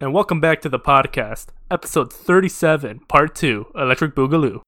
[0.00, 4.60] and welcome back to the podcast, episode 37, part 2, Electric Boogaloo.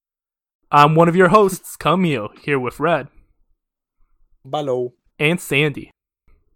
[0.71, 3.09] I'm one of your hosts, Camille, here with Red
[4.51, 4.93] Hello.
[5.19, 5.91] and Sandy.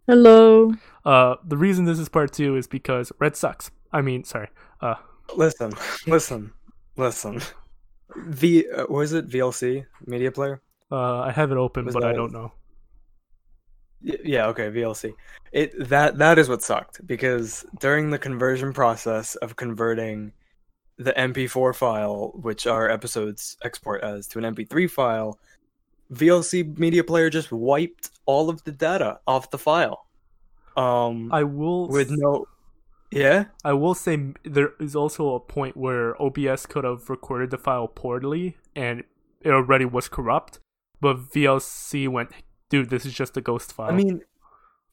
[0.07, 0.75] Hello.
[1.05, 3.71] Uh, the reason this is part 2 is because Red sucks.
[3.93, 4.49] I mean, sorry.
[4.81, 4.97] Uh,
[5.35, 5.73] Listen,
[6.07, 6.53] listen,
[6.97, 7.41] listen.
[8.17, 10.63] V, uh, was it VLC media player?
[10.93, 12.53] uh, I have it open, Was but I don't know.
[14.03, 15.15] Yeah, okay, VLC.
[15.53, 20.33] It that that is what sucked because during the conversion process of converting
[20.99, 25.39] the MP4 file, which our episodes export as, to an MP3 file,
[26.13, 30.07] VLC media player just wiped all of the data off the file.
[30.77, 32.47] Um, I will with no,
[33.11, 33.47] yeah.
[33.65, 37.89] I will say there is also a point where OBS could have recorded the file
[37.89, 39.05] poorly and
[39.41, 40.59] it already was corrupt,
[41.01, 42.31] but VLC went,
[42.69, 43.91] dude, this is just a ghost file.
[43.91, 44.23] I mean,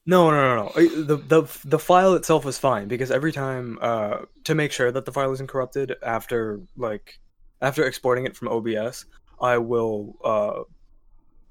[0.05, 1.04] no, no, no, no.
[1.05, 5.05] The the the file itself was fine because every time uh to make sure that
[5.05, 7.20] the file isn't corrupted after like
[7.61, 9.06] after exporting it from OBS,
[9.39, 10.64] I will uh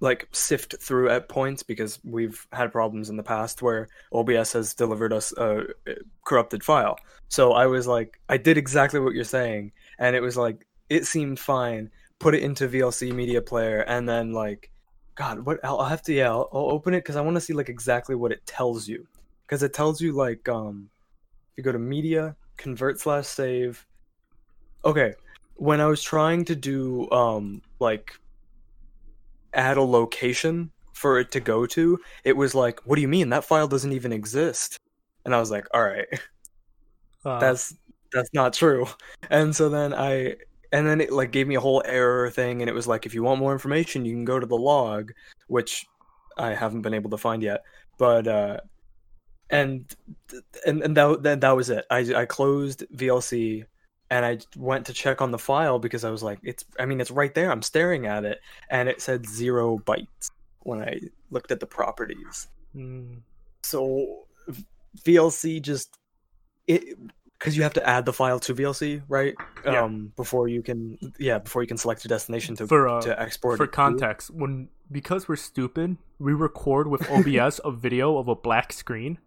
[0.00, 4.74] like sift through at points because we've had problems in the past where OBS has
[4.74, 5.62] delivered us a
[6.26, 6.98] corrupted file.
[7.28, 11.06] So I was like, I did exactly what you're saying, and it was like it
[11.06, 11.90] seemed fine.
[12.18, 14.70] Put it into VLC Media Player, and then like
[15.14, 17.40] God, what I'll, I'll have to yeah, I'll, I'll open it because I want to
[17.40, 19.06] see like exactly what it tells you,
[19.46, 20.88] because it tells you like um,
[21.52, 23.86] if you go to media, convert slash save.
[24.84, 25.14] Okay,
[25.56, 28.12] when I was trying to do um like
[29.54, 33.28] add a location for it to go to, it was like, what do you mean?
[33.30, 34.78] That file doesn't even exist?
[35.24, 36.06] And I was like, all right,
[37.24, 37.74] Uh, that's
[38.12, 38.86] that's not true.
[39.30, 40.36] And so then i
[40.72, 43.14] and then it like gave me a whole error thing and it was like if
[43.14, 45.12] you want more information you can go to the log
[45.46, 45.86] which
[46.38, 47.62] i haven't been able to find yet.
[47.98, 48.60] But uh
[49.50, 49.94] and
[50.66, 51.84] and, and that, that that was it.
[51.90, 53.64] I i closed vlc
[54.10, 57.00] and i went to check on the file because i was like it's i mean
[57.00, 57.52] it's right there.
[57.52, 60.30] I'm staring at it and it said zero bytes
[60.60, 61.00] when i
[61.30, 62.48] looked at the properties.
[62.74, 63.20] Mm,
[63.62, 64.24] so
[64.98, 65.98] VLC just
[66.66, 66.98] it
[67.42, 69.34] because you have to add the file to VLC, right?
[69.64, 69.82] Yeah.
[69.82, 73.20] Um, before you can, yeah, before you can select your destination to For, uh, to
[73.20, 73.56] export.
[73.56, 73.72] for it to.
[73.72, 79.18] context, when because we're stupid, we record with OBS a video of a black screen,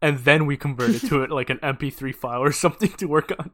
[0.00, 3.32] and then we convert it to it like an MP3 file or something to work
[3.36, 3.50] on.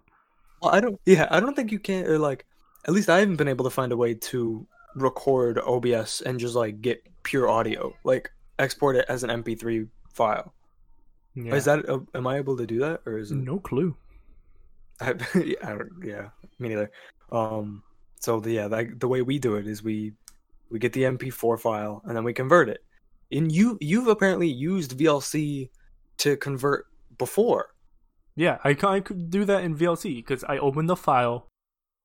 [0.61, 1.01] Well, I don't.
[1.07, 2.05] Yeah, I don't think you can.
[2.07, 2.45] Or like,
[2.87, 6.55] at least I haven't been able to find a way to record OBS and just
[6.55, 10.53] like get pure audio, like export it as an MP3 file.
[11.35, 11.55] Yeah.
[11.55, 11.89] Is that?
[11.89, 13.37] Uh, am I able to do that, or is it?
[13.37, 13.97] no clue?
[15.01, 16.29] I, yeah, I don't, yeah,
[16.59, 16.91] me neither.
[17.33, 17.83] Um,
[18.21, 20.13] so the, yeah, like the way we do it is we
[20.71, 22.85] we get the MP4 file and then we convert it.
[23.31, 25.71] And you you've apparently used VLC
[26.19, 26.87] to convert
[27.19, 27.75] before.
[28.37, 31.49] Yeah, I, I could do that in VLC because I open the file,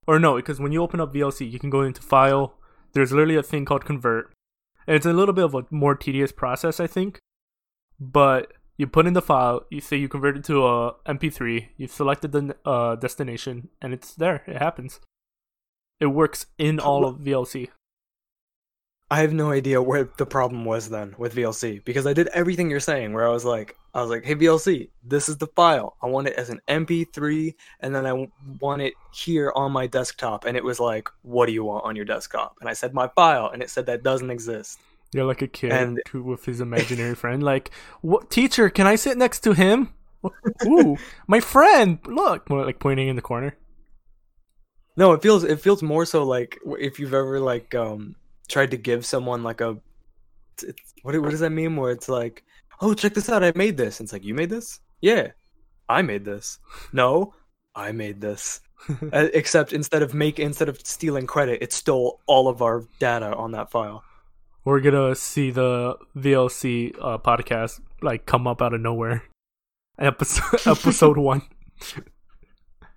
[0.06, 2.56] or no, because when you open up VLC, you can go into File.
[2.94, 4.32] There's literally a thing called Convert,
[4.86, 7.20] and it's a little bit of a more tedious process, I think.
[8.00, 11.92] But you put in the file, you say you convert it to a MP3, you've
[11.92, 14.42] selected the uh, destination, and it's there.
[14.48, 15.02] It happens.
[16.00, 17.68] It works in all of VLC.
[19.12, 22.70] I have no idea where the problem was then with VLC because I did everything
[22.70, 23.12] you're saying.
[23.12, 25.98] Where I was like, I was like, hey VLC, this is the file.
[26.02, 28.28] I want it as an MP3, and then I
[28.62, 30.46] want it here on my desktop.
[30.46, 32.56] And it was like, what do you want on your desktop?
[32.62, 34.80] And I said my file, and it said that doesn't exist.
[35.14, 37.42] You're like a kid And- who, with his imaginary friend.
[37.42, 37.72] Like,
[38.02, 38.70] what teacher?
[38.70, 39.94] Can I sit next to him?
[40.66, 40.98] Ooh,
[41.28, 41.98] my friend!
[42.06, 43.56] Look, More like pointing in the corner.
[44.98, 48.16] No, it feels it feels more so like if you've ever like um
[48.50, 49.78] tried to give someone like a
[50.62, 51.78] it's, what what does that mean?
[51.78, 52.44] Where it's like,
[52.82, 54.00] oh, check this out, I made this.
[54.00, 54.82] And it's like, you made this?
[55.00, 55.30] Yeah,
[55.88, 56.60] I made this.
[56.92, 57.34] No,
[57.76, 58.62] I made this.
[59.14, 63.34] Uh, Except instead of make instead of stealing credit, it stole all of our data
[63.36, 64.04] on that file.
[64.66, 69.24] We're gonna see the VLC uh, podcast like come up out of nowhere.
[69.98, 71.44] Episode episode one.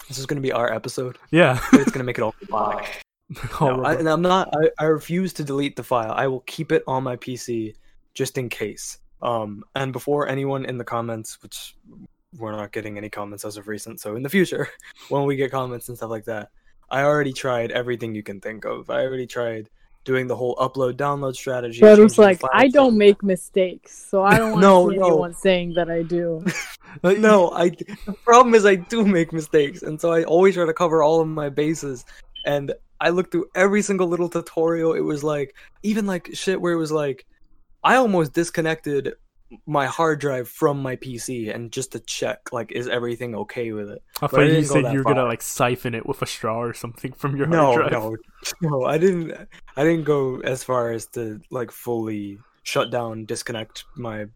[0.08, 1.18] This is gonna be our episode.
[1.30, 1.60] Yeah.
[1.72, 2.34] It's gonna make it all.
[3.60, 4.52] All No, I, and I'm not.
[4.52, 6.12] I, I refuse to delete the file.
[6.12, 7.74] I will keep it on my PC
[8.12, 8.98] just in case.
[9.22, 11.76] Um, and before anyone in the comments, which
[12.36, 14.68] we're not getting any comments as of recent, so in the future,
[15.08, 16.50] when we get comments and stuff like that,
[16.90, 18.90] I already tried everything you can think of.
[18.90, 19.70] I already tried
[20.04, 21.80] doing the whole upload download strategy.
[21.80, 24.98] But it was like, I don't make mistakes, so I don't want No, to see
[24.98, 25.06] no.
[25.06, 26.44] anyone saying that I do.
[27.02, 27.70] No, I.
[27.70, 31.22] The problem is I do make mistakes, and so I always try to cover all
[31.22, 32.04] of my bases.
[32.44, 34.92] And I looked through every single little tutorial.
[34.92, 37.24] It was like even like shit where it was like
[37.82, 39.14] I almost disconnected
[39.66, 43.90] my hard drive from my PC and just to check like is everything okay with
[43.90, 44.02] it.
[44.20, 46.60] I thought I you go said you were gonna like siphon it with a straw
[46.60, 47.92] or something from your no, hard drive.
[47.92, 48.16] no,
[48.62, 48.84] no.
[48.84, 49.32] I didn't.
[49.76, 54.26] I didn't go as far as to like fully shut down, disconnect my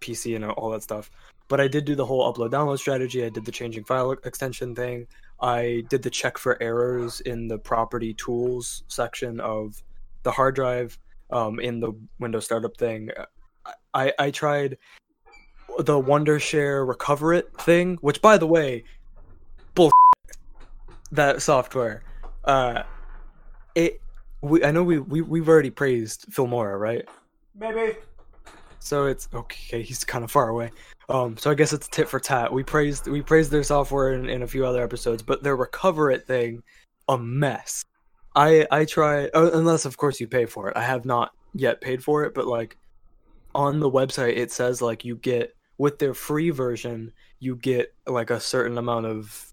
[0.00, 1.10] PC and all that stuff.
[1.48, 3.24] But I did do the whole upload download strategy.
[3.24, 5.06] I did the changing file extension thing.
[5.40, 9.82] I did the check for errors in the property tools section of
[10.22, 10.98] the hard drive
[11.30, 13.10] um, in the Windows startup thing.
[13.94, 14.76] I, I tried
[15.78, 18.84] the Wondershare Recoverit thing, which by the way,
[19.74, 19.90] bull
[21.12, 22.02] that software.
[22.44, 22.82] Uh,
[23.74, 24.00] it
[24.42, 27.08] we I know we, we we've already praised Filmora, right?
[27.58, 27.96] Maybe.
[28.80, 29.82] So it's okay.
[29.82, 30.70] He's kind of far away.
[31.08, 32.52] Um, so I guess it's tit for tat.
[32.52, 36.24] We praised we praised their software in, in a few other episodes, but their Recoverit
[36.24, 36.62] thing,
[37.08, 37.84] a mess.
[38.36, 40.76] I I try uh, unless of course you pay for it.
[40.76, 42.76] I have not yet paid for it, but like
[43.54, 48.30] on the website it says like you get with their free version you get like
[48.30, 49.52] a certain amount of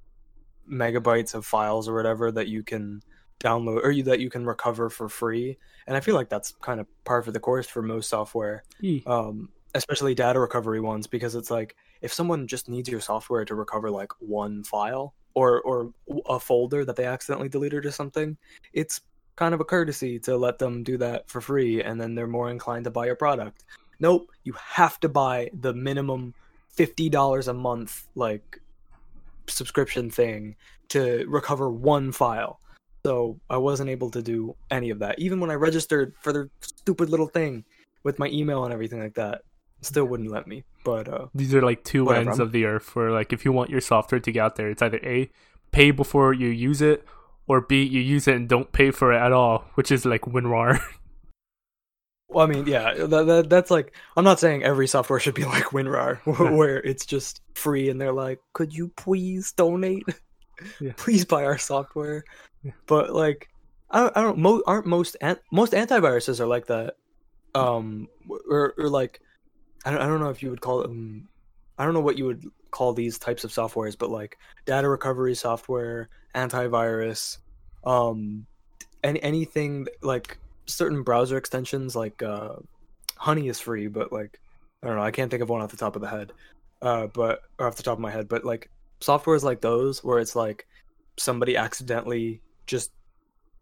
[0.70, 3.02] megabytes of files or whatever that you can
[3.42, 5.58] download or you, that you can recover for free.
[5.88, 9.04] And I feel like that's kind of par for the course for most software E.
[9.06, 13.56] um, especially data recovery ones, because it's like if someone just needs your software to
[13.56, 15.92] recover like one file or or
[16.28, 18.38] a folder that they accidentally deleted or something,
[18.74, 19.02] it's
[19.36, 22.52] kind of a courtesy to let them do that for free, and then they're more
[22.52, 23.64] inclined to buy your product.
[24.02, 26.34] Nope, you have to buy the minimum
[26.70, 28.60] fifty dollars a month like
[29.48, 30.56] subscription thing
[30.90, 32.60] to recover one file.
[33.06, 35.20] So I wasn't able to do any of that.
[35.20, 37.64] Even when I registered for their stupid little thing
[38.04, 39.42] with my email and everything like that,
[39.82, 40.64] still wouldn't let me.
[40.84, 43.52] But uh These are like two Whatever, ends of the earth where like if you
[43.52, 45.30] want your software to get out there, it's either A,
[45.72, 47.06] pay before you use it,
[47.48, 50.22] or B, you use it and don't pay for it at all, which is like
[50.22, 50.80] WinRAR.
[52.32, 55.46] well, I mean, yeah, that, that that's like I'm not saying every software should be
[55.46, 56.20] like WinRAR
[56.56, 60.06] where it's just free and they're like, "Could you please donate?
[60.80, 60.92] Yeah.
[60.96, 62.24] please buy our software."
[62.64, 62.74] Yeah.
[62.86, 63.50] But like
[63.90, 66.96] I, I don't mo- aren't most an- most antiviruses are like that
[67.56, 68.08] um
[68.50, 69.22] or, or like
[69.84, 71.28] I don't, I don't know if you would call them
[71.78, 75.36] I don't know what you would call these types of softwares but like data recovery
[75.36, 77.40] software antivirus
[77.84, 78.46] um
[79.04, 80.38] any anything like
[80.74, 82.56] certain browser extensions like uh
[83.18, 84.40] honey is free but like
[84.84, 86.32] i don't know i can't think of one off the top of the head.
[86.82, 88.70] Uh but or off the top of my head but like
[89.00, 90.68] softwares like those where it's like
[91.18, 92.92] somebody accidentally just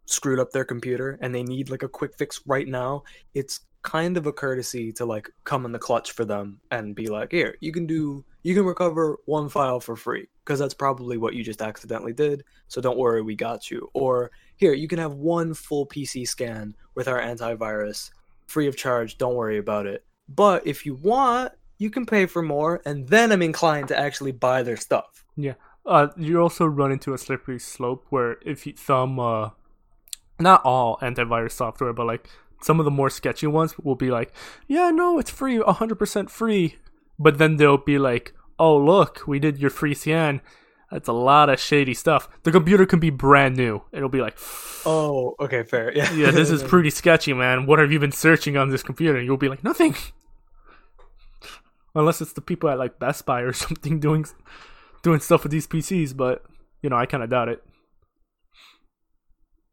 [0.06, 3.02] screwed up their computer and they need like a quick fix right now
[3.34, 7.06] it's kind of a courtesy to like come in the clutch for them and be
[7.06, 11.16] like here you can do you can recover one file for free because that's probably
[11.16, 13.90] what you just accidentally did so don't worry we got you.
[13.94, 18.10] Or here you can have one full pc scan with our antivirus
[18.46, 20.04] free of charge don't worry about it.
[20.28, 24.32] But if you want you can pay for more and then i'm inclined to actually
[24.32, 25.24] buy their stuff.
[25.36, 25.54] Yeah.
[25.86, 29.50] Uh, you also run into a slippery slope where if you, some, uh,
[30.38, 32.28] not all antivirus software, but like
[32.62, 34.32] some of the more sketchy ones will be like,
[34.68, 36.76] yeah, no, it's free, 100% free.
[37.18, 40.40] But then they'll be like, oh, look, we did your free CN.
[40.90, 42.28] That's a lot of shady stuff.
[42.42, 43.82] The computer can be brand new.
[43.92, 44.36] It'll be like,
[44.84, 47.66] oh okay fair yeah yeah, this is pretty sketchy, man.
[47.66, 49.16] What have you been searching on this computer?
[49.16, 49.94] And you'll be like, nothing.
[51.94, 54.26] Unless it's the people at like Best Buy or something doing
[55.02, 56.44] doing stuff with these PCs, but
[56.82, 57.62] you know, I kind of doubt it.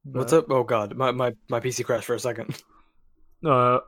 [0.04, 2.64] what's up oh god my, my my pc crashed for a second
[3.46, 3.80] Uh,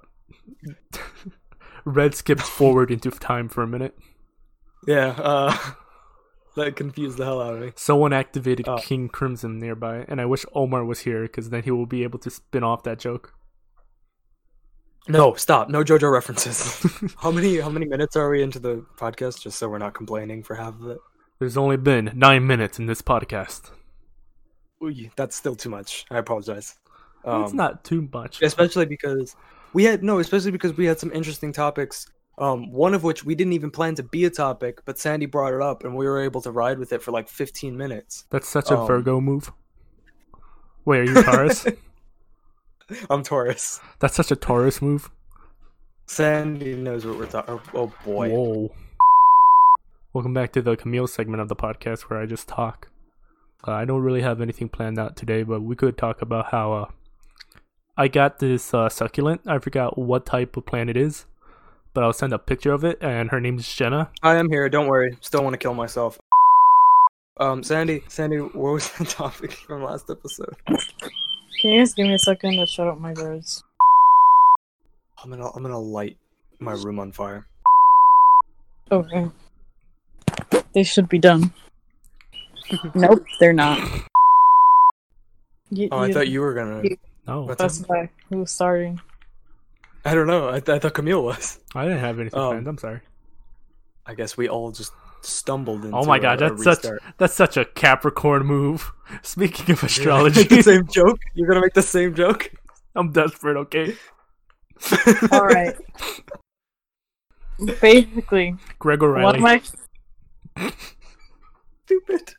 [1.86, 3.98] Red skipped forward into time for a minute.
[4.88, 5.58] yeah uh
[6.56, 8.78] that confused the hell out of me Someone activated Oh.
[8.78, 12.20] King Crimson nearby, and I wish Omar was here because then he will be able
[12.20, 13.34] to spin off that joke.
[15.08, 15.70] No, stop.
[15.70, 16.86] No JoJo references.
[17.18, 19.42] how many how many minutes are we into the podcast?
[19.42, 20.98] Just so we're not complaining for half of it.
[21.40, 23.72] There's only been nine minutes in this podcast.
[24.84, 26.06] Ooh, that's still too much.
[26.12, 26.76] I apologize.
[27.24, 28.42] It's Um, not too much.
[28.42, 29.36] especially because
[29.74, 32.08] we had no, especially because we had some interesting topics.
[32.38, 35.54] Um, one of which we didn't even plan to be a topic, but Sandy brought
[35.54, 38.24] it up, and we were able to ride with it for like 15 minutes.
[38.30, 39.52] That's such a um, Virgo move.
[40.86, 41.68] Wait, are you Taurus?
[43.10, 43.82] I'm Taurus.
[44.00, 45.12] That's such a Taurus move.
[46.08, 47.60] Sandy knows what we're talking.
[47.74, 48.30] Oh boy.
[48.30, 48.72] Whoa.
[50.14, 52.90] Welcome back to the Camille segment of the podcast where I just talk.
[53.68, 56.74] Uh, I don't really have anything planned out today, but we could talk about how
[56.74, 56.86] uh,
[58.00, 59.42] I got this uh, succulent.
[59.46, 61.26] I forgot what type of plant it is,
[61.94, 64.10] but I'll send a picture of it, and her name is Jenna.
[64.24, 64.70] I am here.
[64.70, 65.18] Don't worry.
[65.20, 66.18] Still want to kill myself.
[67.42, 70.56] Um, Sandy, Sandy, what was the topic from last episode?
[71.60, 73.66] Can you just give me a second to shut up my birds?
[75.22, 76.16] I'm gonna, I'm gonna light
[76.60, 77.48] my room on fire.
[78.94, 79.28] Okay.
[80.74, 81.52] They should be done.
[82.96, 83.78] nope, they're not.
[85.70, 86.82] You, Oh, I thought you were gonna.
[86.84, 86.98] you-
[87.30, 88.10] No, What's That's why.
[88.30, 89.00] Who's starting?
[90.04, 90.50] I don't know.
[90.50, 91.60] I, th- I thought Camille was.
[91.76, 92.68] I didn't have anything Um, planned.
[92.68, 93.02] I'm sorry.
[94.06, 95.96] I guess we all just stumbled into.
[95.96, 96.86] Oh my god, a that's such
[97.18, 98.92] that's such a Capricorn move.
[99.22, 101.20] Speaking of You're astrology, make the same joke.
[101.36, 102.52] You're gonna make the same joke.
[102.96, 103.58] I'm desperate.
[103.58, 103.96] Okay,
[105.32, 105.76] All right.
[107.82, 109.62] Basically, Gregor one of Riley.
[110.58, 110.72] my
[111.86, 112.34] Stupid.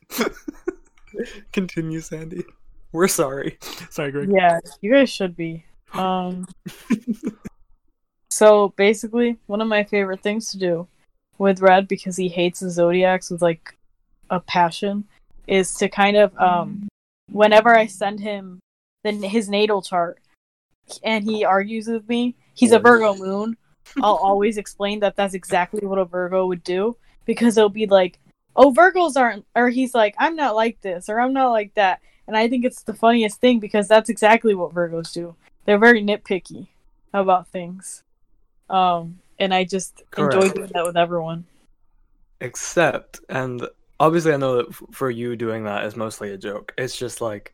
[1.53, 2.43] Continue, Sandy.
[2.93, 3.57] We're sorry.
[3.89, 4.29] Sorry, Greg.
[4.31, 5.65] yeah, you guys should be.
[5.93, 6.47] Um.
[8.29, 10.87] so basically, one of my favorite things to do
[11.37, 13.75] with Red because he hates the zodiacs with like
[14.29, 15.05] a passion
[15.47, 16.87] is to kind of um
[17.31, 18.59] whenever I send him
[19.03, 20.19] then his natal chart
[21.03, 23.57] and he argues with me, he's a Virgo moon.
[24.01, 26.95] I'll always explain that that's exactly what a Virgo would do
[27.25, 28.19] because it'll be like,
[28.55, 32.01] "Oh, Virgos aren't," or he's like, "I'm not like this," or "I'm not like that,"
[32.31, 35.35] and I think it's the funniest thing because that's exactly what Virgos do.
[35.65, 36.67] They're very nitpicky
[37.13, 38.03] about things,
[38.69, 41.43] um, and I just enjoy doing that with everyone.
[42.39, 43.67] Except, and
[43.99, 46.73] obviously, I know that f- for you doing that is mostly a joke.
[46.77, 47.53] It's just like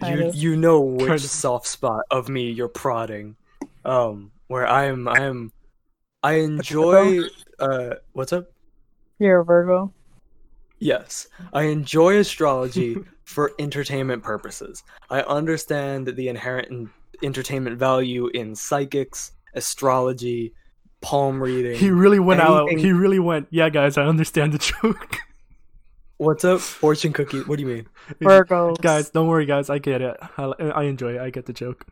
[0.00, 0.34] Kind you of.
[0.34, 1.30] you know which Kind of.
[1.30, 3.36] soft spot of me you're prodding,
[3.84, 5.52] um, where I am I am
[6.24, 7.20] I enjoy
[7.60, 8.50] uh what's up?
[9.20, 9.92] You're a Virgo.
[10.82, 14.82] Yes, I enjoy astrology for entertainment purposes.
[15.08, 16.90] I understand the inherent in-
[17.22, 20.54] entertainment value in psychics, astrology,
[21.00, 21.78] palm reading.
[21.78, 22.68] He really went out.
[22.72, 23.46] He really went.
[23.50, 25.18] Yeah, guys, I understand the joke.
[26.16, 27.42] What's up, fortune cookie?
[27.42, 27.86] What do you mean?
[28.20, 28.80] Virgos.
[28.80, 29.70] guys, don't worry, guys.
[29.70, 30.16] I get it.
[30.36, 31.20] I, I enjoy it.
[31.20, 31.86] I get the joke.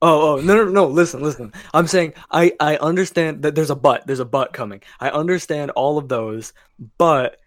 [0.00, 0.86] Oh, oh, no, no, no!
[0.86, 1.52] Listen, listen.
[1.72, 4.06] I'm saying I, I understand that there's a but.
[4.06, 4.82] There's a but coming.
[5.00, 6.52] I understand all of those,
[6.96, 7.40] but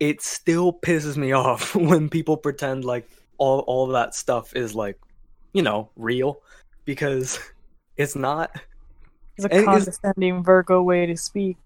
[0.00, 4.98] it still pisses me off when people pretend like all, all that stuff is like,
[5.52, 6.40] you know, real,
[6.84, 7.38] because
[7.96, 8.50] it's not.
[9.36, 11.56] It's a condescending Virgo way to speak.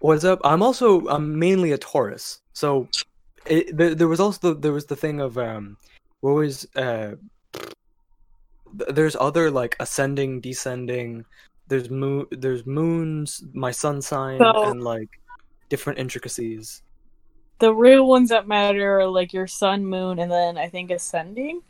[0.00, 0.40] What's up?
[0.44, 2.88] I'm also I'm mainly a Taurus, so
[3.46, 5.76] it, there, there was also the, there was the thing of um,
[6.20, 7.12] what was uh,
[8.72, 11.24] there's other like ascending, descending.
[11.68, 15.08] There's moon, there's moons, my sun sign, So- and like
[15.68, 16.82] different intricacies.
[17.58, 21.62] The real ones that matter are like your sun, moon, and then I think ascending.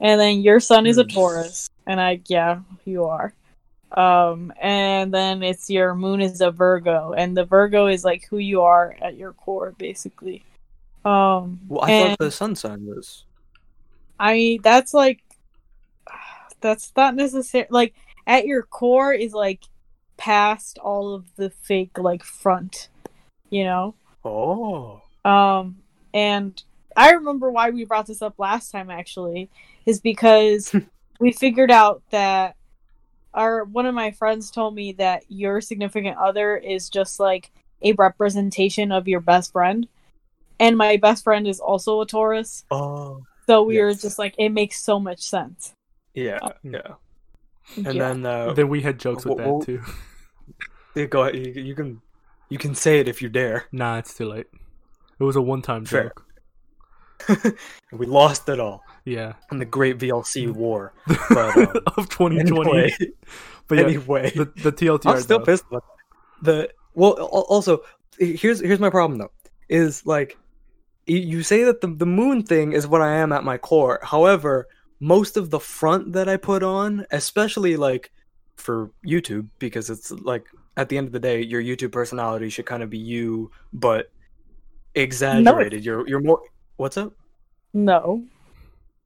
[0.00, 1.08] And then your sun is a Hmm.
[1.08, 3.34] Taurus, and I yeah, you are.
[3.92, 8.38] Um, and then it's your moon is a Virgo, and the Virgo is like who
[8.38, 10.44] you are at your core, basically.
[11.04, 13.24] Um, Well, I and thought the sun sign was.
[14.18, 15.22] I mean that's like
[16.60, 17.66] that's not necessary.
[17.70, 17.94] Like
[18.26, 19.64] at your core is like
[20.18, 22.88] past all of the fake like front,
[23.48, 23.94] you know.
[24.24, 25.02] Oh.
[25.24, 25.78] Um,
[26.14, 26.62] and
[26.96, 29.50] I remember why we brought this up last time actually
[29.86, 30.74] is because
[31.20, 32.56] we figured out that
[33.32, 37.50] our one of my friends told me that your significant other is just like
[37.82, 39.86] a representation of your best friend.
[40.58, 42.64] And my best friend is also a Taurus.
[42.70, 43.22] Oh.
[43.46, 45.72] So we were just like it makes so much sense.
[46.14, 46.38] Yeah.
[46.42, 46.50] Oh.
[46.62, 46.94] Yeah.
[47.76, 47.92] And Yeah.
[47.92, 49.82] then uh, then we had jokes with wh- that too.
[50.94, 51.36] yeah, go ahead.
[51.36, 52.02] You, you can
[52.48, 53.66] you can say it if you dare.
[53.72, 54.46] Nah, it's too late.
[55.20, 56.12] It was a one-time Fair.
[57.28, 57.54] joke.
[57.92, 60.94] we lost it all Yeah, in the Great VLC War.
[61.28, 62.70] But, um, of 2020.
[62.70, 62.96] Anyway,
[63.68, 65.14] But yeah, anyway, the the TLTR.
[65.14, 65.44] I'm still though.
[65.44, 65.84] pissed about
[66.42, 66.44] that.
[66.52, 67.82] The well, also
[68.18, 69.30] here's here's my problem though.
[69.68, 70.36] Is like
[71.06, 74.00] you say that the the moon thing is what I am at my core.
[74.02, 74.66] However,
[74.98, 78.10] most of the front that I put on, especially like
[78.56, 80.46] for YouTube, because it's like
[80.76, 84.10] at the end of the day, your YouTube personality should kind of be you, but
[84.94, 85.84] exaggerated.
[85.84, 86.40] You're you're more.
[86.76, 87.12] What's up?
[87.72, 88.24] No.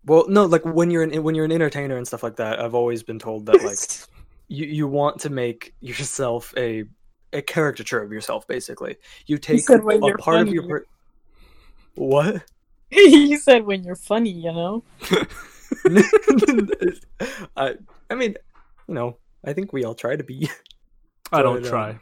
[0.07, 2.75] Well, no, like when you're an when you're an entertainer and stuff like that, I've
[2.75, 3.79] always been told that like
[4.49, 6.85] you you want to make yourself a
[7.33, 8.47] a caricature of yourself.
[8.47, 10.53] Basically, you take said when a you're part of funny.
[10.53, 10.87] your per-
[11.95, 12.45] what?
[12.91, 14.85] you said when you're funny, you know.
[17.57, 17.75] I
[18.11, 18.37] I mean,
[18.89, 20.49] you know, I think we all try to be.
[21.33, 21.99] I don't But, um, try,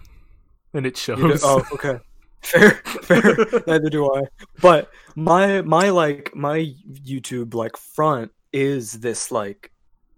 [0.75, 1.43] and it shows.
[1.45, 1.99] oh, okay.
[2.45, 2.71] Fair,
[3.03, 3.37] fair.
[3.69, 4.23] Neither do I.
[4.61, 9.71] But my my like my YouTube like front is this like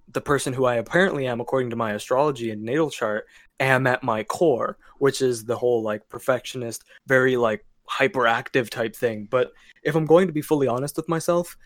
[0.08, 3.26] the person who I apparently am according to my astrology and natal chart
[3.60, 9.28] am at my core, which is the whole like perfectionist, very like hyperactive type thing.
[9.30, 9.52] But
[9.82, 11.56] if I'm going to be fully honest with myself,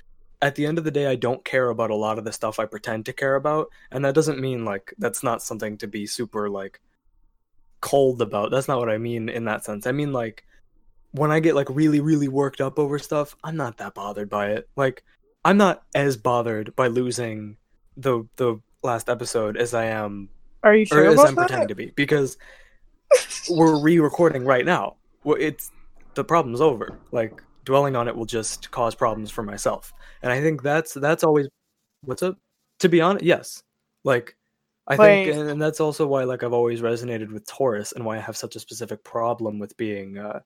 [0.43, 2.59] at the end of the day I don't care about a lot of the stuff
[2.59, 6.07] I pretend to care about, and that doesn't mean like that's not something to be
[6.07, 6.81] super like
[7.81, 8.51] cold about.
[8.51, 9.87] That's not what I mean in that sense.
[9.87, 10.45] I mean like
[11.13, 14.51] when I get like really really worked up over stuff, I'm not that bothered by
[14.53, 14.69] it.
[14.77, 15.05] Like
[15.45, 17.57] I'm not as bothered by losing
[17.97, 20.29] the the last episode as I am
[20.63, 22.39] Are you or sure as about I'm pretending to be because
[23.51, 24.97] we're re-recording right now.
[25.25, 25.71] Well, it's
[26.15, 26.99] the problem's over.
[27.13, 31.25] Like dwelling on it will just cause problems for myself, and I think that's that's
[31.25, 31.49] always
[32.03, 32.39] what's up.
[32.81, 33.63] To be honest, yes.
[34.05, 34.37] Like
[34.87, 35.25] I Wait.
[35.25, 38.21] think, and, and that's also why like I've always resonated with Taurus, and why I
[38.21, 40.41] have such a specific problem with being uh,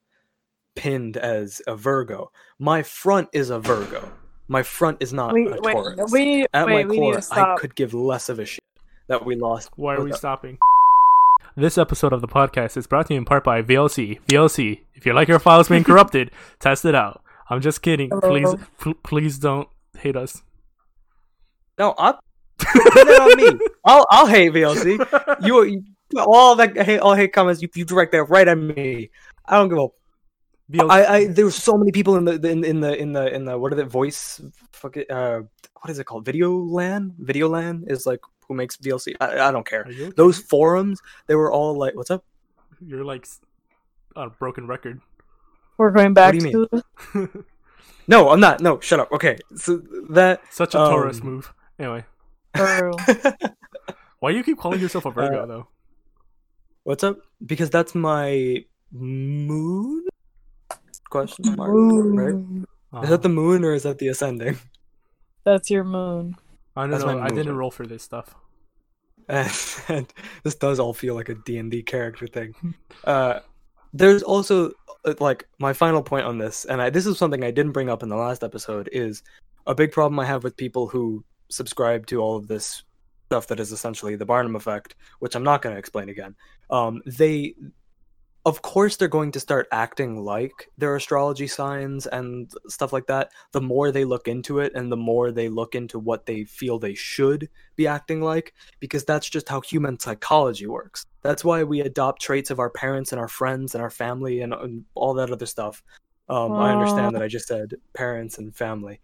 [0.74, 2.30] pinned as a Virgo.
[2.58, 4.10] My front is a Virgo.
[4.48, 7.22] My front is not Wait, a wait, we need, At wait, my we core, need
[7.22, 8.62] to I could give less of a shit
[9.08, 9.70] that we lost.
[9.76, 10.58] Why are we the- stopping?
[11.56, 14.20] This episode of the podcast is brought to you in part by VLC.
[14.26, 17.22] VLC, if you like your files being corrupted, test it out.
[17.50, 18.08] I'm just kidding.
[18.22, 20.42] Please, pl- please don't hate us.
[21.78, 22.20] No, I'll
[22.58, 23.66] put it on me.
[23.84, 24.98] I'll I'll hate VLC.
[25.46, 25.84] You, you
[26.18, 29.10] all that hate all hate comments you, you direct that right at me.
[29.46, 29.88] I don't give a.
[30.72, 33.34] VLC, I, I there were so many people in the in, in the in the
[33.34, 34.40] in the what are the voice
[34.72, 35.42] fuck it uh
[35.80, 36.24] what is it called?
[36.24, 39.84] VideoLAN Video Land is like who makes VLC I, I don't care.
[39.88, 40.10] Okay?
[40.16, 42.24] those forums they were all like what's up?
[42.84, 43.26] You're like
[44.16, 45.00] on a broken record.
[45.78, 46.68] We're going back what do you
[47.14, 47.44] to
[48.08, 48.60] no I'm not.
[48.60, 49.12] No shut up.
[49.12, 51.52] Okay so that Such a Taurus Um, move.
[51.78, 52.04] Anyway,
[54.20, 55.68] why do you keep calling yourself a Virgo Uh, though?
[56.84, 57.18] what's up?
[57.44, 60.04] Because that's my moon
[61.12, 62.66] question mark right Moon.
[63.02, 64.58] Is that the moon or is that the ascending?
[65.44, 66.36] That's your moon.
[66.76, 67.20] I don't that's know.
[67.20, 68.34] I didn't roll for this stuff.
[69.28, 69.50] And,
[69.88, 72.54] and this does all feel like a D&D character thing.
[73.04, 73.40] Uh,
[73.92, 74.70] there's also
[75.04, 77.90] uh, like my final point on this, and I, this is something I didn't bring
[77.90, 78.88] up in the last episode.
[78.92, 79.24] Is
[79.66, 82.84] a big problem I have with people who subscribe to all of this
[83.26, 86.36] stuff that is essentially the Barnum effect, which I'm not going to explain again.
[86.70, 87.56] Um, they,
[88.44, 93.30] of course, they're going to start acting like their astrology signs and stuff like that.
[93.52, 96.78] The more they look into it, and the more they look into what they feel
[96.78, 101.06] they should be acting like, because that's just how human psychology works.
[101.22, 104.52] That's why we adopt traits of our parents and our friends and our family and,
[104.52, 105.82] and all that other stuff.
[106.28, 109.00] Um, I understand that I just said parents and family.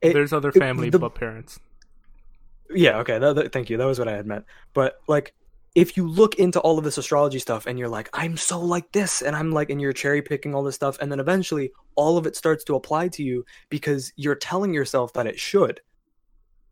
[0.00, 1.58] It- There's other it- family the- but parents.
[2.70, 5.32] yeah okay that, that- thank you that was what i had meant but like
[5.76, 8.90] if you look into all of this astrology stuff and you're like i'm so like
[8.92, 12.16] this and i'm like and you're cherry picking all this stuff and then eventually all
[12.16, 15.80] of it starts to apply to you because you're telling yourself that it should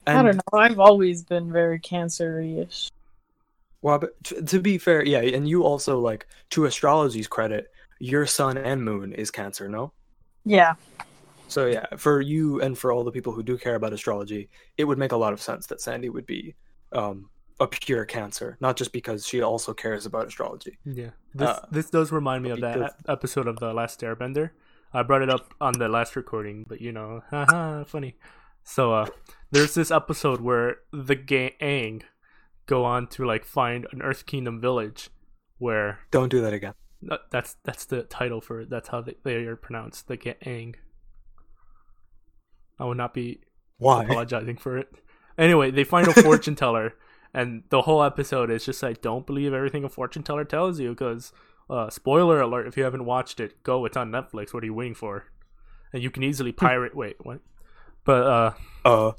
[0.07, 0.59] and I don't know.
[0.59, 2.91] I've always been very cancer-ish.
[3.83, 7.69] well but t- to be fair yeah and you also like to astrology's credit
[8.01, 9.93] your sun and moon is cancer no
[10.47, 10.75] Yeah.
[11.49, 14.85] so yeah for you and for all the people who do care about astrology it
[14.85, 16.55] would make a lot of sense that sandy would be
[16.93, 17.29] um
[17.61, 21.11] a pure cancer not just because she also cares about astrology Yeah.
[21.35, 24.51] This Uh, this does remind me of that episode of the Last Airbender.
[24.93, 28.17] I brought it up on the last recording, but you know, haha, funny.
[28.65, 29.07] So uh
[29.51, 32.03] there's this episode where the gang
[32.67, 35.11] go on to like find an Earth Kingdom village
[35.59, 36.75] where don't do that again
[37.31, 38.71] that's that's the title for it.
[38.71, 40.77] That's how they, they are pronounced, the gang.
[42.79, 43.41] I would not be
[43.79, 44.89] why apologizing for it.
[45.39, 46.95] Anyway, they find a fortune teller,
[47.35, 50.91] and the whole episode is just like, don't believe everything a fortune teller tells you,
[50.91, 51.33] because
[51.69, 53.85] uh, spoiler alert: if you haven't watched it, go.
[53.85, 54.55] It's on Netflix.
[54.55, 55.25] What are you waiting for?
[55.93, 56.95] And you can easily pirate.
[56.95, 57.41] wait, what?
[58.05, 58.53] But uh,
[58.85, 59.13] uh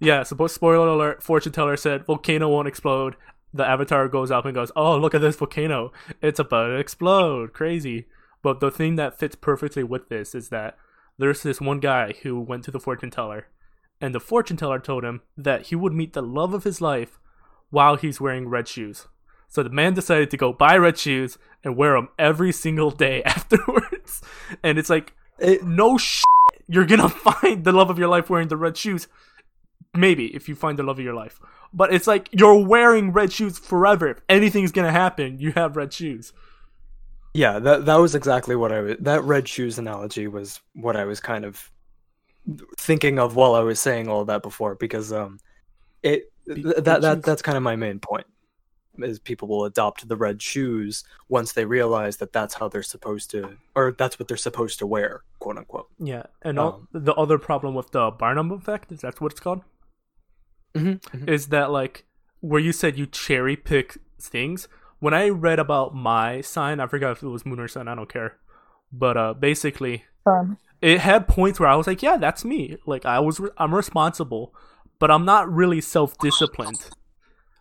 [0.00, 0.24] yeah.
[0.24, 3.14] Suppose spoiler alert: fortune teller said volcano won't explode.
[3.52, 5.92] The avatar goes up and goes, "Oh, look at this volcano!
[6.20, 7.52] It's about to explode!
[7.52, 8.06] Crazy!"
[8.42, 10.76] But the thing that fits perfectly with this is that
[11.18, 13.46] there's this one guy who went to the fortune teller,
[14.00, 17.20] and the fortune teller told him that he would meet the love of his life
[17.74, 19.06] while he's wearing red shoes.
[19.48, 23.22] So the man decided to go buy red shoes and wear them every single day
[23.36, 24.22] afterwards.
[24.62, 26.24] And it's like, it, no shit,
[26.68, 29.06] you're gonna find the love of your life wearing the red shoes.
[29.96, 31.38] Maybe if you find the love of your life,
[31.72, 34.08] but it's like you're wearing red shoes forever.
[34.08, 36.32] If anything's gonna happen, you have red shoes.
[37.34, 41.04] yeah that that was exactly what i was that red shoes analogy was what i
[41.04, 41.70] was kind of
[42.78, 45.38] thinking of while i was saying all that before because um
[46.02, 48.26] it Be- that that that's kind of my main point
[48.98, 53.28] is people will adopt the red shoes once they realize that that's how they're supposed
[53.32, 57.14] to or that's what they're supposed to wear quote unquote Yeah, and all, Um, the
[57.14, 59.62] other problem with the Barnum effect is that's what it's called.
[60.76, 61.28] mm-hmm.
[61.28, 62.04] Is that like
[62.40, 64.68] where you said you cherry pick things?
[65.00, 67.88] When I read about my sign, I forgot if it was moon or sun.
[67.88, 68.36] I don't care,
[68.92, 70.56] but uh, basically, Fun.
[70.80, 72.76] it had points where I was like, yeah, that's me.
[72.86, 74.54] Like I was, re- I'm responsible,
[74.98, 76.88] but I'm not really self disciplined.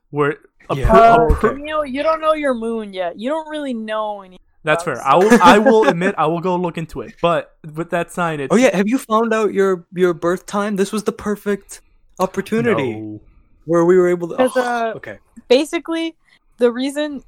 [0.10, 0.38] Where
[0.69, 0.89] A Yeah.
[0.91, 1.36] per- Uh, a okay.
[1.36, 3.19] per- Camille, you don't know your moon yet.
[3.19, 4.39] You don't really know any.
[4.63, 5.02] That's fair.
[5.06, 5.38] I will.
[5.41, 6.15] I will admit.
[6.17, 7.15] I will go look into it.
[7.22, 10.78] But with that sign, it's Oh yeah, have you found out your your birth time?
[10.78, 11.82] This was the perfect
[12.19, 13.19] opportunity No.
[13.65, 14.36] where we were able to.
[14.39, 15.19] Oh, uh, okay.
[15.50, 16.15] Basically,
[16.60, 17.24] the reason.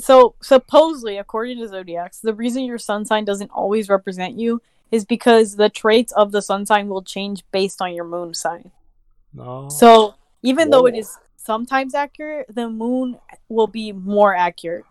[0.00, 5.04] So supposedly, according to zodiacs, the reason your sun sign doesn't always represent you is
[5.04, 8.72] because the traits of the sun sign will change based on your moon sign.
[9.36, 9.68] No.
[9.68, 13.18] So even though it is sometimes accurate, the moon
[13.48, 14.84] will be more accurate.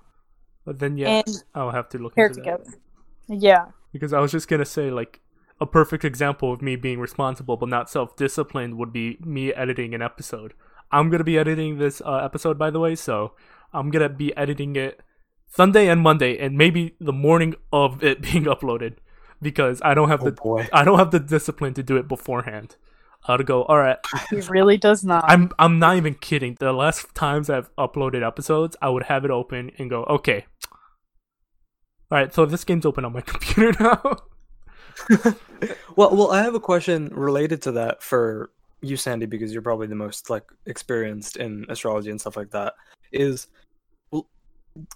[0.63, 2.62] But then yeah, and I'll have to look pair into that.
[3.27, 3.67] Yeah.
[3.91, 5.21] Because I was just gonna say like
[5.60, 10.01] a perfect example of me being responsible but not self-disciplined would be me editing an
[10.01, 10.53] episode.
[10.91, 13.34] I'm gonna be editing this uh, episode by the way, so
[13.73, 15.01] I'm gonna be editing it
[15.47, 18.97] Sunday and Monday, and maybe the morning of it being uploaded,
[19.41, 20.67] because I don't have Oh the boy.
[20.73, 22.75] I don't have the discipline to do it beforehand.
[23.27, 23.63] I'll go.
[23.63, 23.97] All right,
[24.29, 25.25] He really does not.
[25.27, 26.57] I'm I'm not even kidding.
[26.59, 30.45] The last times I've uploaded episodes, I would have it open and go, okay.
[32.11, 34.17] All right, so this game's open on my computer now.
[35.95, 39.88] well, well, I have a question related to that for you, Sandy, because you're probably
[39.88, 42.73] the most like experienced in astrology and stuff like that.
[43.11, 43.47] Is
[44.11, 44.27] well,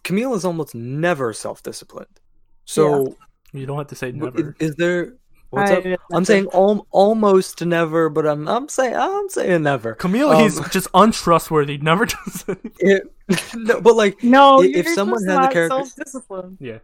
[0.04, 2.20] Camille is almost never self-disciplined.
[2.66, 3.18] So,
[3.52, 4.56] you don't have to say never.
[4.60, 5.16] is, is there?
[5.52, 6.00] What's I- up?
[6.12, 9.96] I'm saying al- almost never, but I'm I'm saying I'm saying never.
[9.96, 11.78] Camille, Um, he's just untrustworthy.
[11.78, 12.72] Never does anything.
[12.80, 13.14] It,
[13.56, 14.62] no, but like, no.
[14.62, 16.58] i- if someone has a character- self-disciplined.
[16.60, 16.80] Yeah,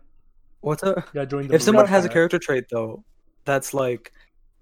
[0.62, 1.08] what's up?
[1.14, 1.26] yeah.
[1.26, 1.92] Join the if someone movie.
[1.94, 3.04] has a character trait though
[3.46, 4.12] that's like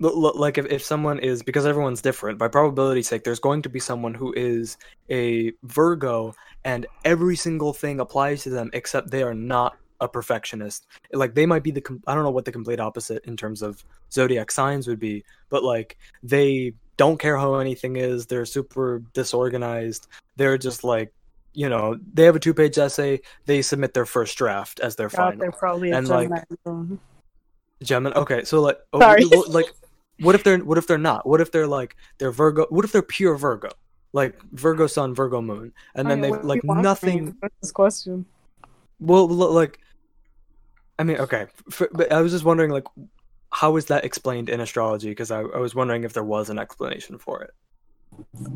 [0.01, 3.61] l- l- like if, if someone is because everyone's different by probability's sake there's going
[3.61, 4.75] to be someone who is
[5.09, 6.33] a virgo
[6.65, 11.45] and every single thing applies to them except they are not a perfectionist like they
[11.45, 14.51] might be the com- i don't know what the complete opposite in terms of zodiac
[14.51, 20.57] signs would be but like they don't care how anything is they're super disorganized they're
[20.57, 21.11] just like
[21.53, 25.09] you know they have a two page essay they submit their first draft as their
[25.09, 26.29] God, final they're probably And, like,
[26.65, 26.95] Gemini.
[27.81, 28.15] Gemini.
[28.15, 29.25] Okay, so like, oh, Sorry.
[29.49, 29.65] like,
[30.19, 31.27] what if they're what if they're not?
[31.27, 32.65] What if they're like they're Virgo?
[32.69, 33.69] What if they're pure Virgo?
[34.13, 37.15] Like Virgo Sun, Virgo Moon, and then Okay, they like you want from me?
[37.21, 37.35] nothing.
[37.61, 38.25] This question?
[38.99, 39.79] Well, like,
[40.99, 42.85] I mean, okay, f but I was just wondering, like,
[43.51, 45.09] how is that explained in astrology?
[45.09, 47.53] Because I, I was wondering if there was an explanation for it.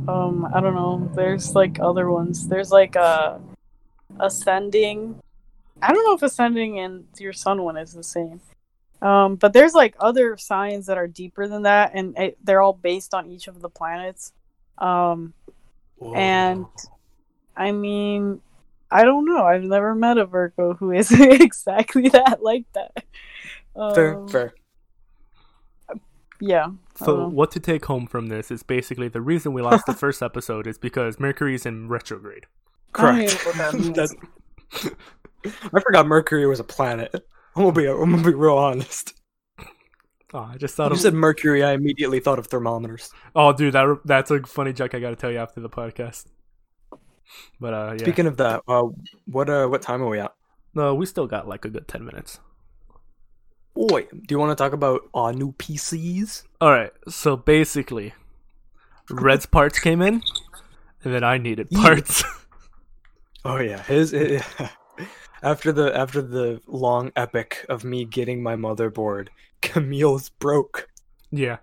[0.08, 1.12] Um, I don't know.
[1.16, 2.48] There's like other ones.
[2.48, 3.42] There's like a
[4.20, 5.20] ascending.
[5.82, 8.40] I don't know if ascending and your sun one is the same.
[9.02, 12.74] Um, but there's like other signs that are deeper than that, and it, they're all
[12.74, 14.34] based on each of the planets.
[14.80, 15.34] Um,
[16.16, 16.66] and
[17.56, 18.42] I mean,
[18.90, 19.44] I don't know.
[19.46, 23.04] I've never met a Virgo who is exactly that like that.
[23.96, 24.54] fair, Um, fair.
[26.40, 26.68] Yeah.
[26.96, 30.22] So what to take home from this is basically the reason we lost the first
[30.22, 32.46] episode is because Mercury's in retrograde.
[32.96, 33.46] I Correct.
[33.48, 34.16] even that
[35.74, 37.12] I forgot Mercury was a planet.
[37.56, 39.14] I'm gonna be I'm gonna be real honest.
[40.34, 43.12] Oh, I just thought you of said Mercury, I immediately thought of thermometers.
[43.36, 46.26] Oh, dude, that that's a funny joke I got to tell you after the podcast.
[47.60, 48.84] But uh, yeah, Speaking of that, uh,
[49.26, 50.34] what uh, what time are we at?
[50.74, 52.40] no, we still got like a good ten minutes.
[53.78, 56.44] Oi, do you want to talk about uh, new PCs?
[56.62, 58.14] All right, so basically,
[59.10, 60.22] Red's parts came in,
[61.04, 62.24] and then I needed parts.
[63.46, 64.14] Oh yeah, his
[65.44, 69.30] after the after the long epic of me getting my motherboard,
[69.62, 70.90] Camille's broke.
[71.32, 71.58] yeah,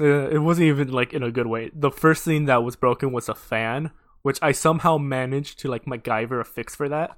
[0.00, 1.70] uh, it wasn't even like in a good way.
[1.74, 3.90] The first thing that was broken was a fan,
[4.22, 7.16] which I somehow managed to like MacGyver a fix for that.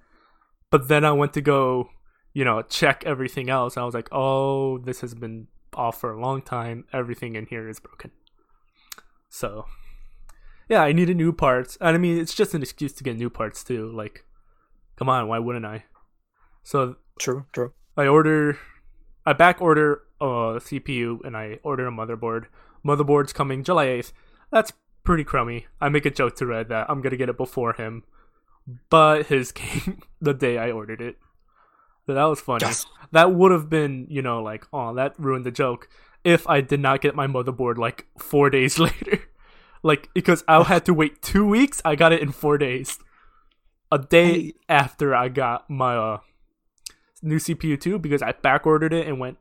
[0.70, 1.90] But then I went to go,
[2.32, 3.76] you know, check everything else.
[3.76, 6.84] I was like, oh, this has been off for a long time.
[6.92, 8.10] Everything in here is broken.
[9.28, 9.66] So,
[10.68, 11.76] yeah, I needed new parts.
[11.80, 13.90] And I mean, it's just an excuse to get new parts too.
[13.92, 14.24] Like,
[14.96, 15.84] come on, why wouldn't I?
[16.62, 17.72] So True, true.
[17.96, 18.58] I order,
[19.24, 22.46] I back order a CPU and I order a motherboard.
[22.84, 24.12] Motherboard's coming July 8th.
[24.50, 24.72] That's
[25.04, 25.66] pretty crummy.
[25.80, 28.04] I make a joke to Red that I'm gonna get it before him,
[28.90, 31.18] but his came the day I ordered it.
[32.06, 32.66] So that was funny.
[32.66, 32.84] Yes.
[33.12, 35.88] That would have been, you know, like, oh, that ruined the joke
[36.22, 39.20] if I did not get my motherboard like four days later.
[39.82, 42.98] like, because I had to wait two weeks, I got it in four days.
[43.92, 46.18] A day after I got my uh,
[47.22, 49.38] new CPU too, because I back ordered it and went,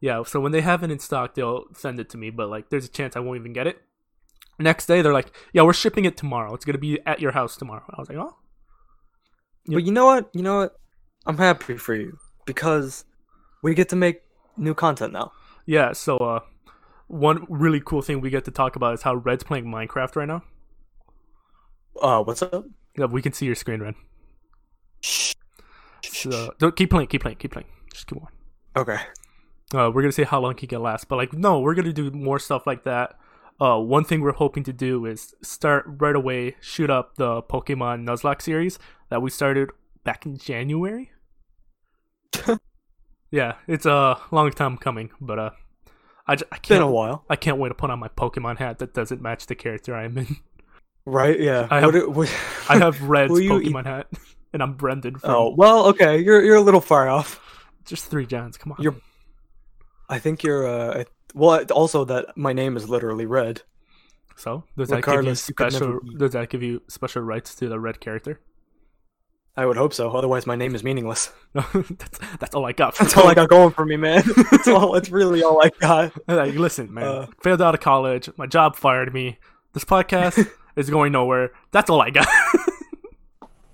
[0.00, 0.22] yeah.
[0.24, 2.84] So when they have it in stock, they'll send it to me, but like, there's
[2.84, 3.82] a chance I won't even get it.
[4.58, 6.54] Next day, they're like, yeah, we're shipping it tomorrow.
[6.54, 7.84] It's gonna be at your house tomorrow.
[7.90, 8.36] I was like, oh,
[9.66, 10.30] But you know what?
[10.32, 10.76] You know what?
[11.26, 12.16] I'm happy for you
[12.46, 13.04] because
[13.62, 14.22] we get to make
[14.56, 15.32] new content now.
[15.66, 15.92] yeah.
[15.92, 16.40] So uh,
[17.08, 20.28] one really cool thing we get to talk about is how Red's playing Minecraft right
[20.28, 20.42] now.
[22.00, 22.64] Uh, what's up?
[22.98, 23.94] Yeah, we can see your screen, Red.
[25.00, 25.32] Shh.
[26.02, 27.68] So don't keep playing, keep playing, keep playing.
[27.92, 28.28] Just keep on.
[28.76, 28.98] Okay.
[29.74, 32.10] Uh, we're gonna see how long he can last, but like, no, we're gonna do
[32.10, 33.18] more stuff like that.
[33.60, 38.04] Uh, one thing we're hoping to do is start right away, shoot up the Pokemon
[38.06, 39.70] Nuzlocke series that we started
[40.04, 41.10] back in January.
[43.30, 45.50] yeah, it's a long time coming, but uh,
[46.26, 48.58] I, j- I Been a can't while, I can't wait to put on my Pokemon
[48.58, 50.36] hat that doesn't match the character I'm in.
[51.04, 51.38] right?
[51.38, 51.66] Yeah.
[51.70, 52.28] I have- it- what-
[52.68, 54.06] I have Red's Will you eat- Pokemon hat,
[54.52, 56.18] and I'm Brendan from oh well, okay.
[56.18, 57.40] You're you're a little far off.
[57.84, 58.56] just three gens.
[58.58, 59.00] Come on, You're-
[60.08, 60.66] I think you're.
[60.66, 61.04] Uh,
[61.36, 63.62] well, also that my name is literally Red.
[64.36, 66.00] so does that give you regardless, you special?
[66.00, 68.40] be- Does that give you special rights to the red character?
[69.58, 70.10] I would hope so.
[70.10, 71.32] Otherwise, my name is meaningless.
[71.54, 72.94] that's, that's all I got.
[72.98, 74.22] That's all I got going for me, man.
[74.50, 74.92] That's all.
[74.92, 76.12] That's really all I got.
[76.28, 77.26] Like, listen, man, Uh.
[77.42, 78.28] failed out of college.
[78.36, 79.38] My job fired me.
[79.72, 80.46] This podcast
[80.76, 81.52] is going nowhere.
[81.70, 82.28] That's all I got.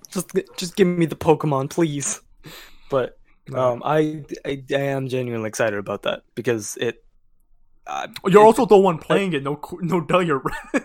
[0.09, 2.21] Just just give me the Pokemon, please.
[2.89, 3.17] But
[3.53, 7.03] um, I, I I am genuinely excited about that because it.
[7.85, 9.43] Uh, You're also the one playing it.
[9.43, 10.83] No, no, duh, you're right.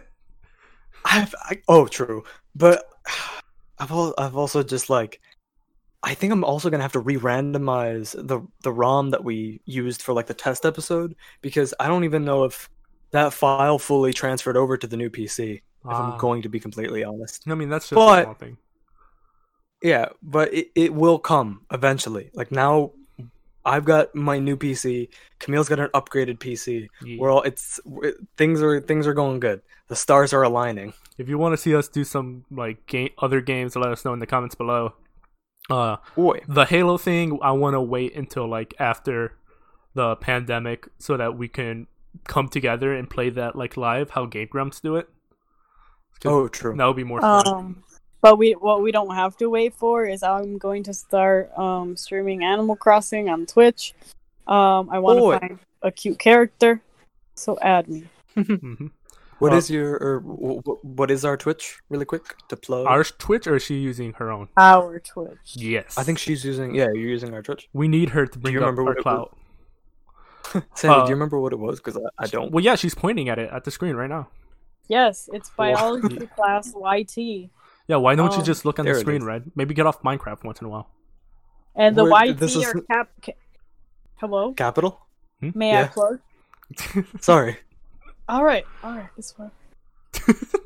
[1.05, 2.85] I've I, oh true, but
[3.79, 5.21] I've I've also just like
[6.03, 10.13] I think I'm also gonna have to re-randomize the the ROM that we used for
[10.13, 12.69] like the test episode because I don't even know if
[13.13, 15.55] that file fully transferred over to the new PC.
[15.57, 16.13] If Ah.
[16.13, 17.45] I'm going to be completely honest.
[17.47, 18.57] I mean, that's just But- a small thing.
[19.81, 22.31] Yeah, but it, it will come eventually.
[22.35, 22.91] Like now,
[23.68, 25.09] I've got my new PC.
[25.38, 26.88] Camille's got an upgraded PC.
[27.04, 27.16] Yeah.
[27.18, 29.62] We're all it's we things are things are going good.
[29.88, 30.94] The stars are aligning.
[31.16, 34.12] If you want to see us do some like game, other games, let us know
[34.12, 34.94] in the comments below.
[35.70, 39.35] Uh, Boy, the Halo thing, I want to wait until like after
[39.94, 41.87] the pandemic so that we can
[42.24, 44.11] come together and play that like live.
[44.11, 45.09] How Game Grumps do it.
[46.24, 46.74] oh true.
[46.76, 47.46] that would be more fun.
[47.46, 47.85] Um,
[48.20, 51.96] but we what we don't have to wait for is I'm going to start um
[51.96, 53.94] streaming Animal Crossing on Twitch.
[54.46, 56.81] Um, I want to find a cute character,
[57.35, 58.04] so add me.
[58.37, 58.90] Mhm.
[59.40, 61.78] What Uh, is your or wh- wh- what is our Twitch?
[61.90, 62.87] Really quick to plug.
[62.88, 64.48] Our Twitch, or is she using her own?
[64.57, 65.54] Our Twitch.
[65.54, 66.74] Yes, I think she's using.
[66.74, 67.68] Yeah, you're using our Twitch.
[67.72, 69.28] we need her to bring up remember our what it was?
[70.52, 70.64] clout.
[70.74, 71.78] Sandy, Uh, do you remember what it was?
[71.78, 72.50] Because I, I don't.
[72.50, 74.28] Well, yeah, she's pointing at it at the screen right now.
[74.88, 75.74] Yes, it's Wow.
[75.74, 77.50] biology class YT,
[77.88, 79.42] Yeah, why don't you Um, just look on the screen, right?
[79.57, 80.88] Maybe get off Minecraft once in a while.
[81.74, 83.09] and the Wait, YT this is- are cap.
[83.24, 83.33] ca-
[84.16, 85.01] Hello, Capital.
[85.40, 86.18] may I plug?
[87.20, 87.57] Sorry.
[88.29, 89.51] All right, all right, this one.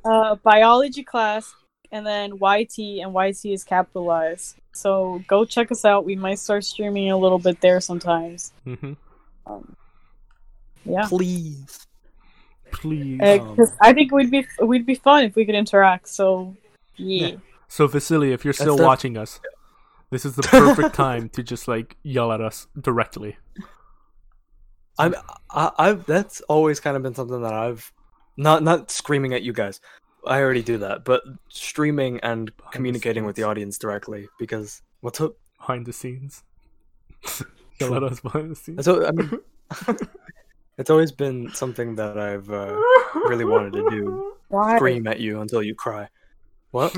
[0.04, 1.54] uh, biology class,
[1.92, 4.56] and then YT, and YT is capitalized.
[4.72, 6.04] So go check us out.
[6.06, 8.52] We might start streaming a little bit there sometimes.
[8.64, 8.94] hmm
[9.46, 9.76] Um,
[10.84, 11.86] yeah, Please.
[12.72, 13.20] Please.
[13.22, 16.08] Um, because I think we'd be we'd be fun if we could interact.
[16.08, 16.56] So
[17.02, 17.36] yeah, Yeah.
[17.68, 19.40] So Vasily, if you're still the- watching us,
[20.10, 23.36] this is the perfect time to just like yell at us directly.
[24.98, 25.14] I'm.
[25.50, 26.06] I, I've.
[26.06, 27.92] That's always kind of been something that I've.
[28.36, 29.80] Not not screaming at you guys.
[30.26, 35.20] I already do that, but streaming and the communicating with the audience directly because what's
[35.20, 35.34] up?
[35.62, 36.42] behind the scenes.
[37.80, 38.84] yell at us behind the scenes.
[38.84, 39.38] So I mean,
[40.78, 42.80] it's always been something that I've uh,
[43.14, 44.34] really wanted to do.
[44.48, 44.76] why?
[44.76, 46.08] Scream at you until you cry.
[46.72, 46.96] What?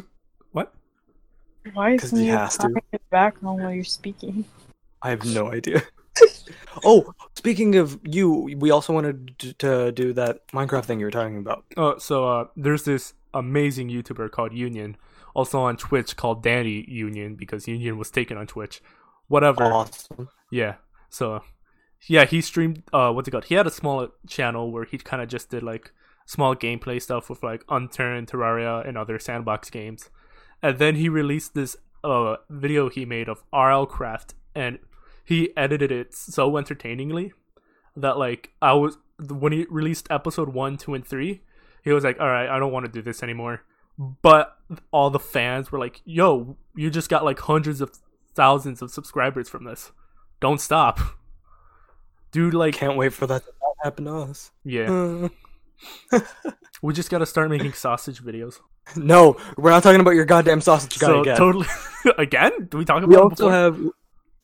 [0.52, 0.72] What?
[1.74, 2.66] Why 'Cause is he you has to.
[2.68, 4.44] in the background while you're speaking?
[5.02, 5.82] I have no idea.
[6.84, 11.10] oh, speaking of you, we also wanted to, to do that Minecraft thing you were
[11.10, 11.64] talking about.
[11.76, 14.96] Uh, so uh, there's this amazing YouTuber called Union,
[15.34, 18.80] also on Twitch called Danny Union because Union was taken on Twitch.
[19.28, 19.64] Whatever.
[19.64, 20.28] Awesome.
[20.50, 20.76] Yeah.
[21.08, 21.42] So,
[22.06, 22.82] yeah, he streamed.
[22.92, 23.46] Uh, what's it called?
[23.46, 25.92] He had a small channel where he kind of just did like
[26.26, 30.10] small gameplay stuff with like Unturned, Terraria, and other sandbox games.
[30.62, 34.78] And then he released this uh video he made of RL Craft, and
[35.24, 37.32] he edited it so entertainingly
[37.96, 41.42] that like I was when he released episode one, two, and three,
[41.82, 43.62] he was like, "All right, I don't want to do this anymore."
[43.96, 44.56] But
[44.90, 47.92] all the fans were like, "Yo, you just got like hundreds of
[48.34, 49.92] thousands of subscribers from this.
[50.40, 50.98] Don't stop."
[52.32, 53.52] Dude, like, Can't wait for that to
[53.84, 54.50] happen to us.
[54.64, 55.28] yeah,
[56.82, 58.60] we just gotta start making sausage videos.
[58.96, 61.36] no, we're not talking about your goddamn sausage guy so again.
[61.36, 61.66] totally
[62.18, 62.68] again.
[62.70, 63.52] Do we talk about we also before?
[63.52, 63.80] have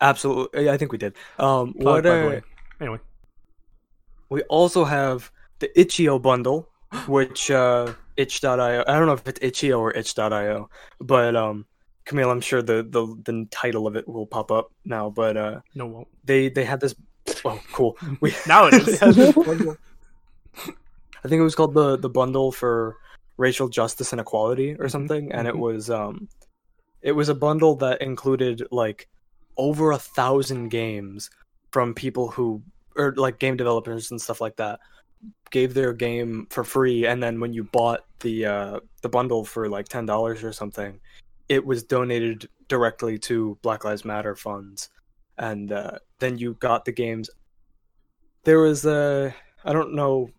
[0.01, 0.71] absolutely.
[0.71, 1.15] I think we did.
[1.39, 2.43] Um, Plug, what by the way.
[2.81, 2.99] Anyway,
[4.31, 6.69] we also have the Itch.io bundle,
[7.07, 8.85] which uh, itch.io.
[8.87, 10.69] I don't know if it's Itch.io or itch.io,
[11.01, 11.67] but um,
[12.05, 15.11] Camille, I'm sure the, the the title of it will pop up now.
[15.11, 16.09] But uh, no, won't.
[16.25, 16.95] they they had this.
[17.45, 17.97] Oh, cool.
[18.21, 19.01] We Now it is.
[21.23, 21.75] Had this bundle.
[21.85, 22.97] I think it was called the the bundle for
[23.39, 25.59] racial justice and equality or Mhm, something, and it mhm.
[25.59, 26.29] was um,
[27.03, 29.09] it was a bundle that included like
[29.57, 31.31] over a thousand games
[31.73, 32.63] from people who
[32.97, 34.81] or like game developers and stuff like that
[35.51, 39.69] gave their game for free and then when you bought the uh the bundle for
[39.69, 41.01] like ten dollars or something
[41.49, 44.91] it was donated directly to black lives matter funds
[45.39, 47.31] and uh then you got the games
[48.45, 50.33] there was a i don't know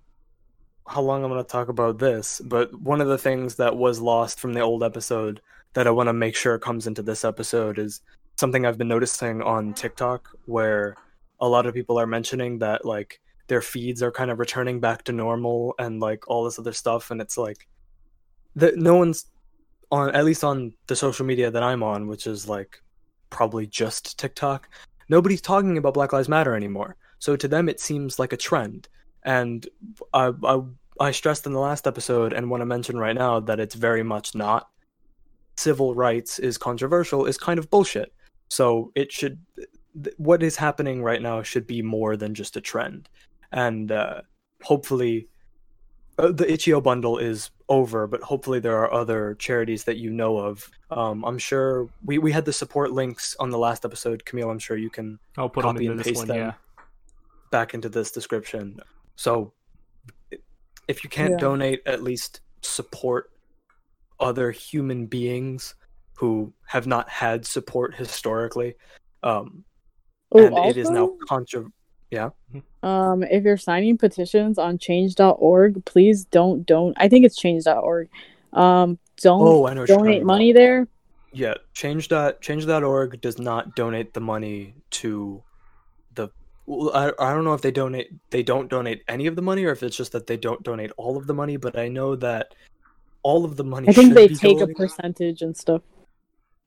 [0.88, 4.00] how long i'm going to talk about this but one of the things that was
[4.00, 5.42] lost from the old episode
[5.74, 8.02] that i want to make sure comes into this episode is
[8.38, 10.96] something i've been noticing on tiktok where
[11.40, 15.04] a lot of people are mentioning that like their feeds are kind of returning back
[15.04, 17.68] to normal and like all this other stuff and it's like
[18.56, 19.26] that no one's
[19.92, 22.82] on at least on the social media that I'm on which is like
[23.30, 24.70] probably just TikTok
[25.10, 26.96] nobody's talking about Black Lives Matter anymore.
[27.20, 28.88] So to them it seems like a trend
[29.24, 29.68] and
[30.14, 30.62] I I,
[31.00, 34.04] I stressed in the last episode and want to mention right now that it's very
[34.04, 34.70] much not
[35.58, 38.14] civil rights is controversial is kind of bullshit
[38.50, 39.40] so it should
[40.18, 43.10] what is happening right now should be more than just a trend
[43.52, 44.22] and uh,
[44.64, 45.28] hopefully
[46.18, 50.38] uh, the itch.io bundle is over but hopefully there are other charities that you know
[50.38, 54.50] of um, i'm sure we, we had the support links on the last episode camille
[54.50, 56.28] i'm sure you can I'll put them copy and this paste one.
[56.28, 56.38] them.
[56.38, 56.54] Yeah.
[57.52, 58.80] back into this description
[59.22, 59.54] so
[60.88, 61.38] if you can't Yeah.
[61.38, 63.32] donate at least support
[64.20, 65.76] other human beings
[66.16, 68.76] who have not had support historically
[69.24, 69.64] um,
[70.34, 71.72] Oh, and it is now also, contra-
[72.84, 76.94] um, if you're signing petitions on change.org, please don't don't.
[76.98, 78.10] I think it's change.org.
[78.54, 80.26] Um, don't oh i know what you're donate about.
[80.28, 80.88] money there.
[81.32, 85.28] Yeah, change dot change.org does not donate the money to the.
[85.38, 85.51] well,
[86.70, 89.72] I I don't know if they donate they don't donate any of the money or
[89.72, 92.54] if it's just that they don't donate all of the money, but I know that
[93.24, 93.90] all of the money.
[93.90, 95.82] I think they be take a percentage and stuff.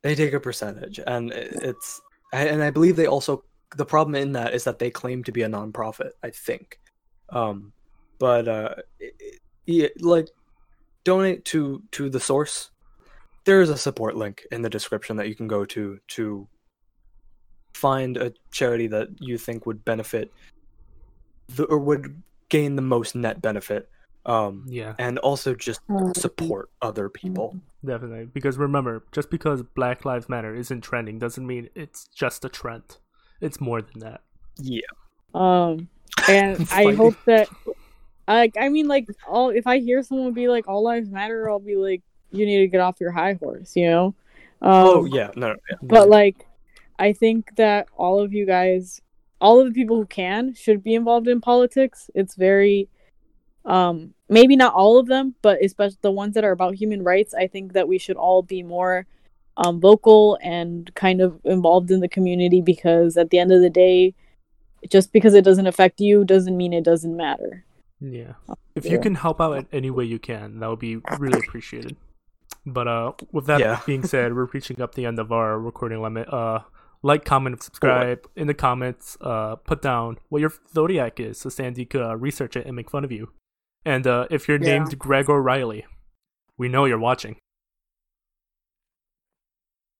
[0.02, 2.00] They take a percentage, and it- it's
[2.32, 3.44] and I believe they also
[3.76, 6.10] the problem in that is that they claim to be a nonprofit.
[6.22, 6.78] I think,
[7.30, 7.72] um,
[8.18, 10.28] but uh, it- it- yeah, like
[11.04, 12.70] donate to to the source.
[13.44, 16.48] There is a support link in the description that you can go to to
[17.74, 20.32] find a charity that you think would benefit
[21.48, 23.88] the, or would gain the most net benefit
[24.26, 27.56] um, Yeah, and also just Um, support other people.
[27.84, 28.24] definitely.
[28.24, 32.96] Because remember, just because Black Lives Matter isn't trending doesn't mean it's just a trend.
[33.42, 34.22] It's more than that.
[34.56, 34.80] Yeah.
[35.34, 35.88] Um,
[36.28, 37.48] and I hope that,
[38.26, 41.58] like, I mean, like, all if I hear someone be like, "All lives matter," I'll
[41.58, 44.06] be like, "You need to get off your high horse," you know.
[44.62, 45.76] Um, Oh yeah, no, no, yeah.
[45.82, 46.46] but like,
[46.98, 49.00] I think that all of you guys,
[49.40, 52.10] all of the people who can, should be involved in politics.
[52.14, 52.88] It's very,
[53.64, 57.34] um, maybe not all of them, but especially the ones that are about human rights.
[57.34, 59.06] I think that we should all be more
[59.56, 63.70] um, vocal and kind of involved in the community because at the end of the
[63.70, 64.14] day,
[64.90, 67.64] just because it doesn't affect you doesn't mean it doesn't matter.
[68.00, 68.34] Yeah.
[68.74, 71.96] If you can help out in any way you can, that would be really appreciated.
[72.66, 73.80] But uh with that Yeah.
[73.86, 76.28] being said, we're reaching up the end of our recording limit.
[76.32, 76.60] Uh
[77.10, 78.20] like, comment, subscribe.
[78.34, 82.54] In the comments, uh put down what your zodiac is so Sandy could uh, research
[82.58, 83.24] it and make fun of you.
[83.84, 84.78] And uh if you're Yeah.
[84.78, 85.82] named Greg O'Reilly,
[86.60, 87.34] we know you're watching.